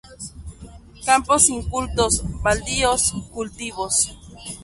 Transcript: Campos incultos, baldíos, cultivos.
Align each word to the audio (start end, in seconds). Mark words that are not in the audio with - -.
Campos 1.05 1.47
incultos, 1.49 2.23
baldíos, 2.41 3.13
cultivos. 3.31 4.11